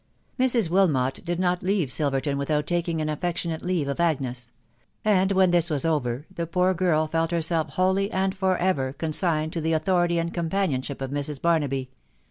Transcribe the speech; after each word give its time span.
Mrs. 0.39 0.67
Wilmot 0.71 1.23
did 1.23 1.39
not 1.39 1.61
leave 1.61 1.91
Silverton 1.91 2.35
without 2.39 2.65
taking 2.65 2.99
an 3.01 3.07
af 3.09 3.19
fectionate 3.19 3.61
leave 3.61 3.87
of 3.87 3.99
Agnes; 3.99 4.51
and 5.05 5.31
when 5.31 5.51
this 5.51 5.69
was 5.69 5.85
over, 5.85 6.25
the 6.33 6.47
poor 6.47 6.73
girl 6.73 7.05
felt 7.05 7.29
herself 7.29 7.73
wholly, 7.73 8.09
and 8.09 8.33
for 8.33 8.57
ever, 8.57 8.93
consigned 8.93 9.53
to 9.53 9.61
the 9.61 9.75
au 9.75 9.79
thority 9.79 10.19
and 10.19 10.33
companionship 10.33 11.01
of 11.03 11.11
Mrs. 11.11 11.39
Barnahy. 11.39 11.89